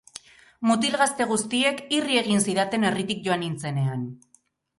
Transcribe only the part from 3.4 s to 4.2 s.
nintzenean.